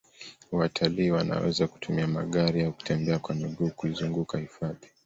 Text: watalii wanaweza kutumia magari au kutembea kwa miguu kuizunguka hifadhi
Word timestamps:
watalii 0.51 1.11
wanaweza 1.11 1.67
kutumia 1.67 2.07
magari 2.07 2.63
au 2.63 2.73
kutembea 2.73 3.19
kwa 3.19 3.35
miguu 3.35 3.69
kuizunguka 3.69 4.37
hifadhi 4.37 4.87